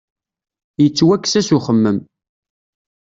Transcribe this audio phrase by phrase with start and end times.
[0.81, 1.97] Yettwakkes-as uxemmem.